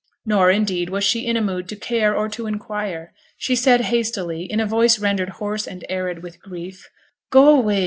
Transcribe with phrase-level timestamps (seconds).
[0.25, 3.13] Nor, indeed, was she in a mood to care or to inquire.
[3.37, 6.89] She said hastily, in a voice rendered hoarse and arid with grief:
[7.29, 7.79] 'Go away.